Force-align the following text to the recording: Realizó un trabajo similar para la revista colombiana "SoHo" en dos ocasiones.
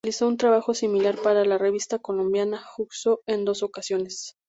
Realizó 0.03 0.27
un 0.27 0.37
trabajo 0.37 0.73
similar 0.73 1.17
para 1.21 1.45
la 1.45 1.59
revista 1.59 1.99
colombiana 1.99 2.63
"SoHo" 2.89 3.21
en 3.27 3.45
dos 3.45 3.61
ocasiones. 3.61 4.35